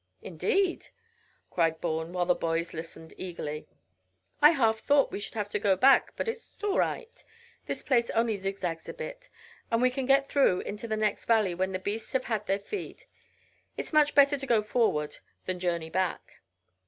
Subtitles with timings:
[0.23, 0.87] "Indeed?"
[1.51, 3.67] cried Bourne, while the boys listened eagerly.
[4.41, 7.23] "I half thought we should have to go back, but it's all right.
[7.67, 9.29] This place only zigzags a bit,
[9.69, 12.57] and we can get through into the next valley when the beasts have had their
[12.57, 13.03] feed.
[13.77, 16.41] It's much better to go forward than journey back."